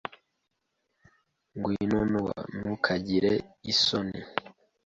Ngwino, 1.55 1.99
Nowa. 2.11 2.35
Ntukagire 2.57 3.33
isoni. 3.71 4.19